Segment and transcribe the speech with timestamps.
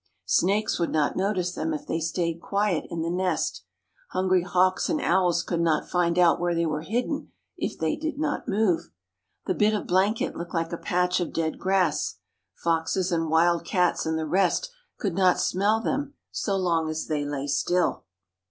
[0.25, 3.65] Snakes would not notice them if they stayed quiet in the nest.
[4.13, 8.17] Hungry hawks and owls could not find out where they were hidden if they did
[8.17, 8.89] not move.
[9.45, 12.15] The bit of a blanket looked like a patch of dead grass.
[12.55, 17.23] Foxes and wild cats and the rest could not smell them so long as they
[17.23, 18.05] lay still.